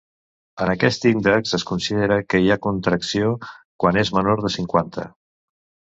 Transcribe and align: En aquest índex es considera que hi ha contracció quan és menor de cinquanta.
En 0.63 0.71
aquest 0.71 1.03
índex 1.09 1.51
es 1.57 1.65
considera 1.73 2.17
que 2.35 2.41
hi 2.45 2.49
ha 2.55 2.59
contracció 2.65 3.29
quan 3.85 4.03
és 4.03 4.13
menor 4.19 4.43
de 4.47 4.53
cinquanta. 4.61 5.07